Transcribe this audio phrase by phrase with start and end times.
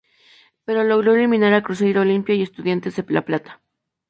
[0.65, 3.61] Pero logró eliminar a Cruzeiro, Olimpia y Estudiantes de la Plata.